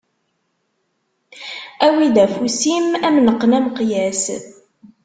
[1.85, 4.23] Awi-d afus-im, ad am-neqqen ameqyas.